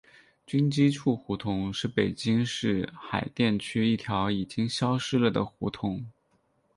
[0.47, 6.03] 军机处胡同是北京市海淀区一条已经消失了的胡同。